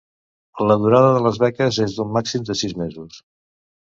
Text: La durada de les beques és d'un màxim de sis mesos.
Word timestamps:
La 0.69 0.77
durada 0.85 1.11
de 1.15 1.19
les 1.25 1.37
beques 1.43 1.77
és 1.85 1.93
d'un 1.97 2.09
màxim 2.15 2.47
de 2.47 2.57
sis 2.63 2.73
mesos. 2.81 3.21